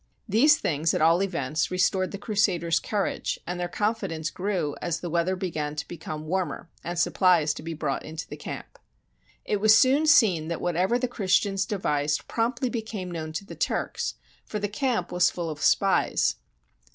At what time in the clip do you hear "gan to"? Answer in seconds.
5.51-5.87